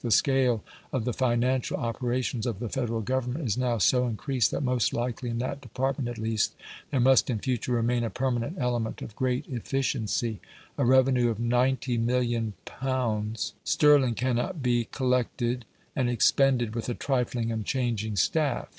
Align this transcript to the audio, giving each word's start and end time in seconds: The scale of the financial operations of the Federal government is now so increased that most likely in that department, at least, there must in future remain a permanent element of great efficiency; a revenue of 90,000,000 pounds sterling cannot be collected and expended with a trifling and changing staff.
The 0.03 0.09
scale 0.09 0.63
of 0.91 1.05
the 1.05 1.13
financial 1.13 1.77
operations 1.77 2.47
of 2.47 2.57
the 2.57 2.69
Federal 2.69 3.01
government 3.01 3.45
is 3.45 3.55
now 3.55 3.77
so 3.77 4.07
increased 4.07 4.49
that 4.49 4.61
most 4.63 4.95
likely 4.95 5.29
in 5.29 5.37
that 5.37 5.61
department, 5.61 6.09
at 6.09 6.17
least, 6.17 6.55
there 6.89 6.99
must 6.99 7.29
in 7.29 7.37
future 7.37 7.73
remain 7.73 8.03
a 8.03 8.09
permanent 8.09 8.55
element 8.57 9.03
of 9.03 9.15
great 9.15 9.45
efficiency; 9.47 10.39
a 10.75 10.85
revenue 10.85 11.29
of 11.29 11.37
90,000,000 11.39 12.53
pounds 12.65 13.53
sterling 13.63 14.15
cannot 14.15 14.63
be 14.63 14.85
collected 14.85 15.65
and 15.95 16.09
expended 16.09 16.73
with 16.73 16.89
a 16.89 16.95
trifling 16.95 17.51
and 17.51 17.63
changing 17.67 18.15
staff. 18.15 18.69